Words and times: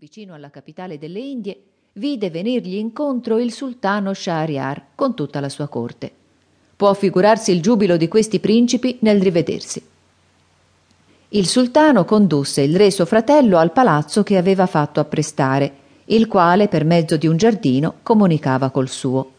vicino 0.00 0.34
alla 0.34 0.50
capitale 0.50 0.96
delle 0.96 1.18
Indie, 1.18 1.60
vide 1.94 2.30
venirgli 2.30 2.76
incontro 2.76 3.40
il 3.40 3.52
sultano 3.52 4.14
Shahriar 4.14 4.80
con 4.94 5.16
tutta 5.16 5.40
la 5.40 5.48
sua 5.48 5.66
corte. 5.66 6.12
Può 6.76 6.94
figurarsi 6.94 7.50
il 7.50 7.60
giubilo 7.60 7.96
di 7.96 8.06
questi 8.06 8.38
principi 8.38 8.98
nel 9.00 9.20
rivedersi. 9.20 9.82
Il 11.30 11.48
sultano 11.48 12.04
condusse 12.04 12.62
il 12.62 12.76
re 12.76 12.92
suo 12.92 13.06
fratello 13.06 13.58
al 13.58 13.72
palazzo 13.72 14.22
che 14.22 14.36
aveva 14.36 14.66
fatto 14.66 15.00
apprestare, 15.00 15.72
il 16.04 16.28
quale, 16.28 16.68
per 16.68 16.84
mezzo 16.84 17.16
di 17.16 17.26
un 17.26 17.36
giardino, 17.36 17.94
comunicava 18.04 18.70
col 18.70 18.88
suo. 18.88 19.32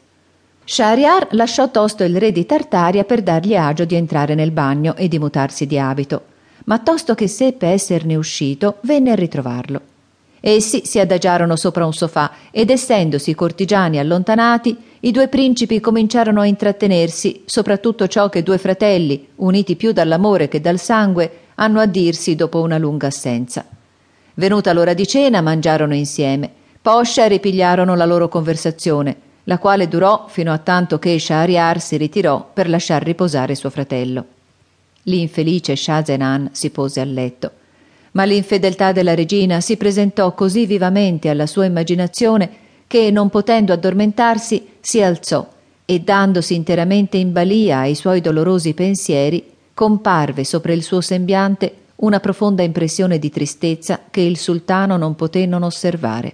Shahriar 0.65 1.29
lasciò 1.31 1.71
tosto 1.71 2.03
il 2.03 2.19
re 2.19 2.33
di 2.33 2.45
Tartaria 2.45 3.05
per 3.05 3.21
dargli 3.21 3.55
agio 3.55 3.85
di 3.85 3.95
entrare 3.95 4.35
nel 4.35 4.51
bagno 4.51 4.97
e 4.97 5.07
di 5.07 5.19
mutarsi 5.19 5.65
di 5.65 5.79
abito, 5.79 6.21
ma 6.65 6.79
tosto 6.79 7.15
che 7.15 7.29
seppe 7.29 7.67
esserne 7.67 8.17
uscito, 8.17 8.79
venne 8.81 9.11
a 9.11 9.15
ritrovarlo. 9.15 9.97
Essi 10.41 10.85
si 10.85 10.99
adagiarono 10.99 11.55
sopra 11.55 11.85
un 11.85 11.93
sofà 11.93 12.31
ed 12.51 12.69
essendosi 12.69 13.31
i 13.31 13.35
cortigiani 13.35 13.99
allontanati, 13.99 14.77
i 15.01 15.11
due 15.11 15.27
principi 15.27 15.79
cominciarono 15.79 16.41
a 16.41 16.45
intrattenersi 16.45 17.43
soprattutto 17.45 18.07
ciò 18.07 18.29
che 18.29 18.43
due 18.43 18.57
fratelli, 18.57 19.27
uniti 19.35 19.75
più 19.75 19.91
dall'amore 19.91 20.47
che 20.47 20.61
dal 20.61 20.79
sangue, 20.79 21.31
hanno 21.55 21.79
a 21.79 21.85
dirsi 21.85 22.35
dopo 22.35 22.61
una 22.61 22.77
lunga 22.77 23.07
assenza. 23.07 23.65
Venuta 24.35 24.71
l'ora 24.71 24.93
di 24.93 25.05
cena, 25.05 25.41
mangiarono 25.41 25.93
insieme. 25.93 26.49
Poscia 26.81 27.27
ripigliarono 27.27 27.95
la 27.95 28.05
loro 28.05 28.29
conversazione, 28.29 29.15
la 29.43 29.57
quale 29.57 29.89
durò 29.89 30.27
fino 30.29 30.53
a 30.53 30.57
tanto 30.59 30.99
che 30.99 31.19
Shahriar 31.19 31.81
si 31.81 31.97
ritirò 31.97 32.49
per 32.53 32.69
lasciar 32.69 33.03
riposare 33.03 33.55
suo 33.55 33.69
fratello. 33.69 34.25
L'infelice 35.03 35.75
Shah 35.75 36.03
si 36.51 36.69
pose 36.69 37.01
a 37.01 37.05
letto. 37.05 37.51
Ma 38.19 38.25
l'infedeltà 38.25 38.91
della 38.91 39.15
regina 39.15 39.61
si 39.61 39.77
presentò 39.77 40.33
così 40.33 40.65
vivamente 40.65 41.29
alla 41.29 41.47
sua 41.47 41.63
immaginazione 41.63 42.49
che, 42.85 43.11
non 43.11 43.29
potendo 43.29 43.71
addormentarsi, 43.71 44.71
si 44.81 45.01
alzò 45.01 45.47
e, 45.85 45.99
dandosi 46.01 46.53
interamente 46.53 47.15
in 47.15 47.31
balia 47.31 47.77
ai 47.77 47.95
suoi 47.95 48.19
dolorosi 48.19 48.73
pensieri, 48.73 49.41
comparve 49.73 50.43
sopra 50.43 50.73
il 50.73 50.83
suo 50.83 50.99
sembiante 50.99 51.73
una 52.01 52.19
profonda 52.19 52.61
impressione 52.61 53.19
di 53.19 53.29
tristezza 53.29 54.01
che 54.11 54.19
il 54.19 54.35
sultano 54.35 54.97
non 54.97 55.15
poté 55.15 55.45
non 55.45 55.63
osservare. 55.63 56.33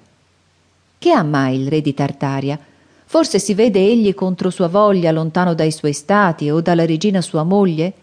Che 0.98 1.12
ha 1.12 1.22
mai 1.22 1.62
il 1.62 1.68
re 1.68 1.82
di 1.82 1.94
Tartaria? 1.94 2.60
Forse 3.06 3.38
si 3.38 3.54
vede 3.54 3.80
egli 3.80 4.16
contro 4.16 4.50
sua 4.50 4.70
voglia 4.70 5.12
lontano 5.12 5.54
dai 5.54 5.70
suoi 5.70 5.94
stati 5.94 6.50
o 6.50 6.62
dalla 6.62 6.84
regina 6.84 7.22
sua 7.22 7.44
moglie? 7.44 7.94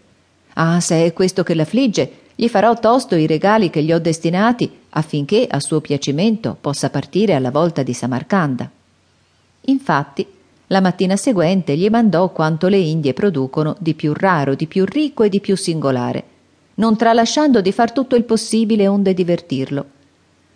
Ah, 0.53 0.79
se 0.79 1.05
è 1.05 1.13
questo 1.13 1.43
che 1.43 1.55
l'affligge, 1.55 2.21
gli 2.35 2.49
farò 2.49 2.75
tosto 2.79 3.15
i 3.15 3.27
regali 3.27 3.71
che 3.71 3.83
gli 3.83 3.93
ho 3.93 3.99
destinati 3.99 4.71
affinché 4.91 5.47
a 5.49 5.61
suo 5.61 5.81
piacimento 5.81 6.57
possa 6.61 6.91
partire 6.91 7.35
alla 7.35 7.51
volta 7.51 7.83
di 7.83 7.93
Samarcanda. 7.93 8.71
Infatti, 9.67 10.27
la 10.69 10.81
mattina 10.81 11.17
seguente 11.17 11.77
gli 11.77 11.89
mandò 11.89 12.31
quanto 12.31 12.69
le 12.69 12.79
Indie 12.79 13.13
producono 13.13 13.77
di 13.79 13.95
più 13.95 14.15
raro, 14.15 14.55
di 14.55 14.67
più 14.67 14.85
ricco 14.87 15.23
e 15.23 15.29
di 15.29 15.41
più 15.41 15.57
singolare, 15.57 16.25
non 16.75 16.97
tralasciando 16.97 17.61
di 17.61 17.73
far 17.73 17.93
tutto 17.93 18.17
il 18.17 18.25
possibile 18.25 18.89
onde 18.89 19.13
divertirlo. 19.13 19.87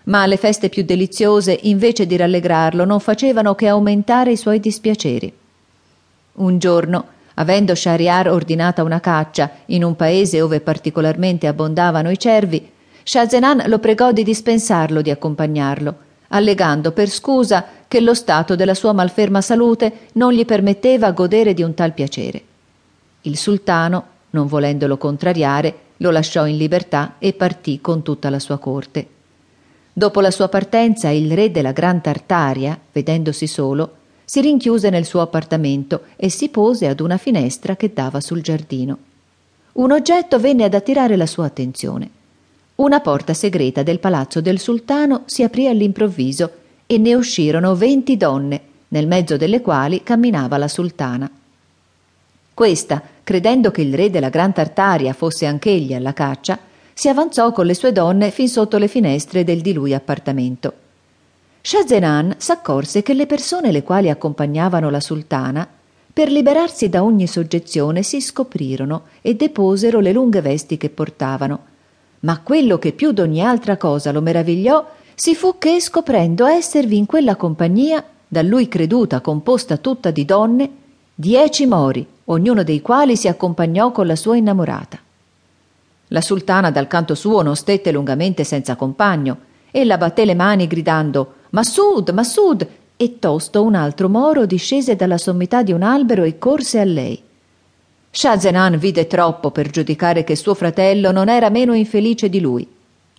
Ma 0.05 0.25
le 0.27 0.37
feste 0.37 0.69
più 0.69 0.85
deliziose, 0.85 1.59
invece 1.63 2.07
di 2.07 2.17
rallegrarlo, 2.17 2.85
non 2.85 3.01
facevano 3.01 3.55
che 3.55 3.67
aumentare 3.67 4.33
i 4.33 4.37
suoi 4.37 4.61
dispiaceri. 4.61 5.33
Un 6.35 6.59
giorno, 6.59 7.05
avendo 7.39 7.75
Shahriar 7.75 8.29
ordinata 8.29 8.83
una 8.83 9.01
caccia 9.01 9.51
in 9.67 9.85
un 9.85 9.97
paese 9.97 10.41
ove 10.43 10.61
particolarmente 10.61 11.47
abbondavano 11.47 12.11
i 12.11 12.19
cervi, 12.19 12.71
Shahzenan 13.03 13.65
lo 13.67 13.79
pregò 13.79 14.13
di 14.13 14.23
dispensarlo 14.23 15.01
di 15.01 15.11
accompagnarlo, 15.11 15.95
allegando 16.29 16.93
per 16.93 17.09
scusa 17.09 17.65
che 17.87 18.01
lo 18.01 18.15
stato 18.15 18.57
della 18.57 18.75
sua 18.75 18.93
malferma 18.93 19.41
salute 19.41 20.09
non 20.15 20.33
gli 20.33 20.45
permetteva 20.45 21.13
godere 21.13 21.55
di 21.55 21.63
un 21.63 21.75
tal 21.75 21.93
piacere. 21.93 22.43
Il 23.23 23.37
sultano, 23.37 24.05
non 24.31 24.47
volendolo 24.47 24.97
contrariare, 24.97 25.75
lo 25.99 26.11
lasciò 26.11 26.47
in 26.47 26.57
libertà 26.57 27.15
e 27.19 27.33
partì 27.33 27.81
con 27.81 28.03
tutta 28.03 28.29
la 28.29 28.39
sua 28.39 28.59
corte. 28.59 29.09
Dopo 29.93 30.21
la 30.21 30.31
sua 30.31 30.49
partenza, 30.49 31.09
il 31.11 31.33
re 31.33 31.51
della 31.51 31.73
Gran 31.73 32.03
Tartaria, 32.03 32.79
vedendosi 32.93 33.47
solo, 33.47 33.95
si 34.27 34.41
rinchiuse 34.41 34.91
nel 34.91 35.07
suo 35.07 35.21
appartamento 35.21 36.03
e 36.17 36.29
si 36.31 36.49
pose 36.49 36.89
ad 36.89 36.99
una 36.99 37.17
finestra 37.17 37.77
che 37.77 37.93
dava 37.95 38.21
sul 38.21 38.43
giardino. 38.43 38.99
Un 39.75 39.93
oggetto 39.93 40.41
venne 40.41 40.65
ad 40.65 40.75
attirare 40.75 41.17
la 41.17 41.27
sua 41.27 41.47
attenzione. 41.47 42.11
Una 42.77 43.01
porta 43.01 43.35
segreta 43.35 43.85
del 43.85 44.01
palazzo 44.01 44.41
del 44.41 44.59
sultano 44.59 45.23
si 45.27 45.45
aprì 45.45 45.69
all'improvviso 45.69 46.51
e 46.87 46.99
ne 46.99 47.15
uscirono 47.15 47.77
venti 47.77 48.17
donne, 48.17 48.61
nel 48.89 49.07
mezzo 49.07 49.37
delle 49.37 49.61
quali 49.61 50.03
camminava 50.03 50.57
la 50.57 50.69
sultana. 50.69 51.31
Questa, 52.53 53.03
credendo 53.23 53.71
che 53.71 53.83
il 53.83 53.95
re 53.95 54.11
della 54.11 54.29
Gran 54.29 54.53
Tartaria 54.53 55.13
fosse 55.13 55.47
anch'egli 55.47 55.95
alla 55.95 56.13
caccia, 56.13 56.59
si 56.93 57.09
avanzò 57.09 57.53
con 57.53 57.67
le 57.67 57.75
sue 57.75 57.93
donne 57.93 58.33
fin 58.33 58.49
sotto 58.49 58.77
le 58.77 58.89
finestre 58.89 59.45
del 59.45 59.61
di 59.61 59.73
lui 59.73 59.95
appartamento. 59.95 60.73
Shahzenan 61.69 62.37
s'accorse 62.39 63.03
che 63.03 63.13
le 63.13 63.27
persone 63.27 63.73
le 63.73 63.83
quali 63.83 64.09
accompagnavano 64.09 64.89
la 64.89 65.01
sultana, 65.01 65.67
per 66.13 66.31
liberarsi 66.31 66.89
da 66.89 67.03
ogni 67.03 67.27
soggezione, 67.27 68.05
si 68.05 68.21
scoprirono 68.21 69.07
e 69.21 69.35
deposero 69.35 69.99
le 69.99 70.13
lunghe 70.13 70.41
vesti 70.43 70.77
che 70.77 70.91
portavano, 70.91 71.59
ma 72.21 72.39
quello 72.39 72.79
che 72.79 72.93
più 72.93 73.11
d'ogni 73.11 73.43
altra 73.43 73.77
cosa 73.77 74.13
lo 74.13 74.21
meravigliò 74.21 74.87
si 75.17 75.35
fu 75.35 75.59
che, 75.59 75.81
scoprendo 75.81 76.47
esservi 76.47 76.99
in 76.99 77.07
quella 77.07 77.35
compagnia, 77.35 78.01
da 78.29 78.43
lui 78.43 78.69
creduta 78.69 79.21
composta 79.21 79.77
tutta 79.77 80.13
di 80.13 80.25
donne, 80.25 80.71
dieci 81.17 81.67
mori, 81.67 82.07
ognuno 82.27 82.63
dei 82.63 82.81
quali 82.81 83.17
si 83.17 83.27
accompagnò 83.27 83.91
con 83.91 84.07
la 84.07 84.15
sua 84.15 84.37
innamorata. 84.37 85.01
La 86.11 86.21
sultana 86.21 86.71
dal 86.71 86.87
canto 86.87 87.17
suo 87.17 87.43
non 87.43 87.57
stette 87.57 87.91
lungamente 87.91 88.45
senza 88.45 88.77
compagno, 88.77 89.39
ella 89.73 89.99
batté 89.99 90.25
le 90.25 90.35
mani 90.35 90.69
gridando 90.69 91.33
Masud, 91.57 92.11
Masud, 92.11 92.69
e 92.99 93.19
tosto 93.19 93.63
un 93.63 93.75
altro 93.75 94.11
moro 94.11 94.45
discese 94.45 94.95
dalla 94.95 95.17
sommità 95.17 95.63
di 95.63 95.73
un 95.73 95.83
albero 95.83 96.23
e 96.23 96.37
corse 96.37 96.81
a 96.81 96.85
lei. 96.85 97.19
Shahzenan 98.11 98.77
vide 98.77 99.07
troppo 99.07 99.51
per 99.51 99.71
giudicare 99.71 100.23
che 100.23 100.37
suo 100.37 100.53
fratello 100.53 101.13
non 101.13 101.31
era 101.31 101.49
meno 101.49 101.73
infelice 101.73 102.29
di 102.29 102.41
lui. 102.41 102.69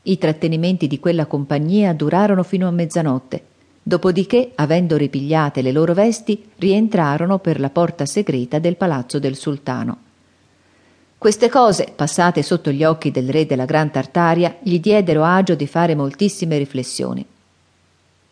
I 0.03 0.18
trattenimenti 0.20 0.86
di 0.86 1.00
quella 1.00 1.25
compagnia 1.25 1.94
durarono 1.94 2.44
fino 2.44 2.68
a 2.68 2.72
mezzanotte. 2.72 3.44
Dopodiché, 3.81 4.52
avendo 4.54 4.98
ripigliate 4.98 5.64
le 5.64 5.72
loro 5.72 5.96
vesti, 5.96 6.48
rientrarono 6.58 7.40
per 7.40 7.59
la 7.59 7.72
porta 7.72 8.06
segreta 8.06 8.59
del 8.59 8.75
palazzo 8.75 9.18
del 9.18 9.36
sultano. 9.36 9.98
Queste 11.18 11.50
cose, 11.50 11.92
passate 11.96 12.44
sotto 12.44 12.69
gli 12.69 12.84
occhi 12.84 13.09
del 13.09 13.30
re 13.30 13.48
della 13.48 13.66
Gran 13.66 13.90
Tartaria, 13.90 14.58
gli 14.62 14.80
diedero 14.80 15.24
agio 15.24 15.56
di 15.56 15.66
fare 15.66 15.96
moltissime 15.96 16.59
riflessioni. 16.59 17.25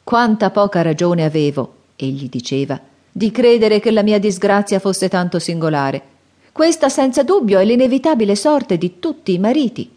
Quanta 0.05 0.51
poca 0.51 0.81
ragione 0.81 1.25
avevo, 1.25 1.73
egli 1.97 2.29
diceva, 2.29 2.79
di 3.11 3.29
credere 3.31 3.81
che 3.81 3.91
la 3.91 4.03
mia 4.03 4.19
disgrazia 4.19 4.79
fosse 4.79 5.09
tanto 5.09 5.39
singolare 5.39 6.13
questa 6.55 6.87
senza 6.87 7.21
dubbio 7.23 7.59
è 7.59 7.65
l'inevitabile 7.65 8.33
sorte 8.33 8.77
di 8.77 8.99
tutti 8.99 9.33
i 9.33 9.39
mariti. 9.39 9.91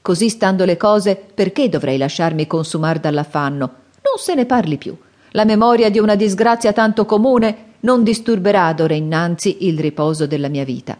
Così 0.00 0.28
stando 0.28 0.64
le 0.64 0.76
cose, 0.76 1.16
perché 1.16 1.68
dovrei 1.68 1.98
lasciarmi 1.98 2.46
consumar 2.46 3.00
dall'affanno? 3.00 3.66
Non 4.02 4.14
se 4.18 4.36
ne 4.36 4.46
parli 4.46 4.76
più. 4.76 4.96
La 5.30 5.44
memoria 5.44 5.90
di 5.90 5.98
una 5.98 6.14
disgrazia 6.14 6.72
tanto 6.72 7.04
comune 7.06 7.72
non 7.80 8.04
disturberà 8.04 8.72
d'ora 8.72 8.94
innanzi 8.94 9.66
il 9.66 9.80
riposo 9.80 10.28
della 10.28 10.46
mia 10.46 10.64
vita. 10.64 10.96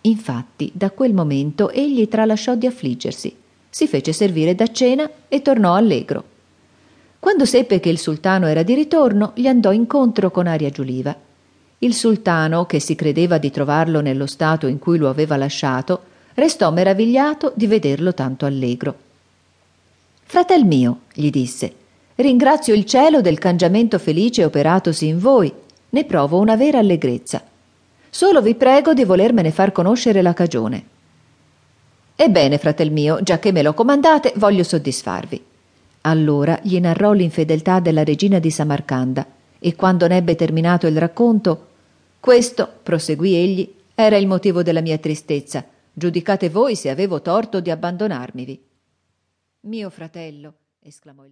Infatti, 0.00 0.72
da 0.74 0.90
quel 0.90 1.14
momento 1.14 1.70
egli 1.70 2.08
tralasciò 2.08 2.56
di 2.56 2.66
affliggersi, 2.66 3.36
si 3.70 3.86
fece 3.86 4.12
servire 4.12 4.56
da 4.56 4.66
cena 4.66 5.08
e 5.28 5.42
tornò 5.42 5.74
allegro. 5.74 6.24
Quando 7.28 7.44
seppe 7.44 7.78
che 7.78 7.90
il 7.90 7.98
sultano 7.98 8.46
era 8.46 8.62
di 8.62 8.72
ritorno, 8.72 9.32
gli 9.34 9.46
andò 9.46 9.70
incontro 9.70 10.30
con 10.30 10.46
aria 10.46 10.70
giuliva 10.70 11.14
il 11.80 11.92
sultano, 11.92 12.64
che 12.64 12.80
si 12.80 12.94
credeva 12.94 13.36
di 13.36 13.50
trovarlo 13.50 14.00
nello 14.00 14.24
stato 14.24 14.66
in 14.66 14.78
cui 14.78 14.96
lo 14.96 15.10
aveva 15.10 15.36
lasciato, 15.36 16.00
restò 16.32 16.70
meravigliato 16.70 17.52
di 17.54 17.66
vederlo 17.66 18.14
tanto 18.14 18.46
allegro. 18.46 18.96
Fratel 20.22 20.64
mio, 20.64 21.00
gli 21.12 21.28
disse, 21.28 21.70
ringrazio 22.14 22.72
il 22.72 22.86
cielo 22.86 23.20
del 23.20 23.38
cangiamento 23.38 23.98
felice 23.98 24.42
operatosi 24.42 25.06
in 25.06 25.18
voi, 25.18 25.52
ne 25.90 26.04
provo 26.06 26.38
una 26.38 26.56
vera 26.56 26.78
allegrezza. 26.78 27.42
Solo 28.08 28.40
vi 28.40 28.54
prego 28.54 28.94
di 28.94 29.04
volermene 29.04 29.50
far 29.50 29.70
conoscere 29.70 30.22
la 30.22 30.32
cagione. 30.32 30.84
Ebbene, 32.16 32.56
fratel 32.56 32.90
mio, 32.90 33.22
già 33.22 33.38
che 33.38 33.52
me 33.52 33.62
lo 33.62 33.74
comandate, 33.74 34.32
voglio 34.36 34.62
soddisfarvi. 34.62 35.44
Allora 36.02 36.58
gli 36.62 36.78
narrò 36.78 37.12
l'infedeltà 37.12 37.80
della 37.80 38.04
regina 38.04 38.38
di 38.38 38.50
Samarcanda, 38.50 39.26
e 39.58 39.74
quando 39.74 40.06
n'ebbe 40.06 40.36
terminato 40.36 40.86
il 40.86 40.96
racconto, 40.98 41.66
questo, 42.20 42.70
proseguì 42.82 43.34
egli, 43.34 43.74
era 43.94 44.16
il 44.16 44.26
motivo 44.26 44.62
della 44.62 44.80
mia 44.80 44.98
tristezza. 44.98 45.64
Giudicate 45.92 46.48
voi 46.48 46.76
se 46.76 46.90
avevo 46.90 47.20
torto 47.20 47.60
di 47.60 47.70
abbandonarmivi. 47.70 48.64
Mio 49.62 49.90
fratello, 49.90 50.54
esclamò 50.80 51.24
il 51.24 51.26